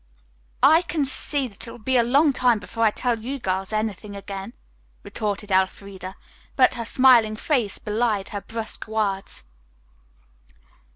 [0.63, 3.71] "I can see that it will be a long time before I tell you girls
[3.71, 4.53] anything again,"
[5.03, 6.15] retorted Elfreda,
[6.55, 9.43] but her smiling face belied her brusque words.